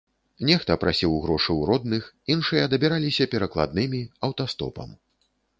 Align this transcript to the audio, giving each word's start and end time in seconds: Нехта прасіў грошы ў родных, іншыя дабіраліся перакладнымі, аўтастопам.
Нехта 0.49 0.77
прасіў 0.83 1.11
грошы 1.25 1.49
ў 1.59 1.69
родных, 1.71 2.03
іншыя 2.37 2.63
дабіраліся 2.73 3.31
перакладнымі, 3.35 4.01
аўтастопам. 4.31 4.89